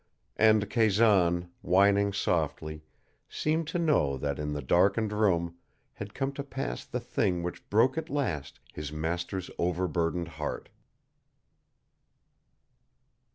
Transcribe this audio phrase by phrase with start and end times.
[0.37, 2.81] And Kazan, whining softly,
[3.29, 5.57] seemed to know that in the darkened room
[5.93, 10.69] had come to pass the thing which broke at last his master's overburdened heart.